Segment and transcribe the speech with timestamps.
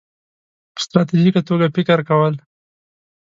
[0.03, 2.33] -په ستراتیژیکه توګه فکر کول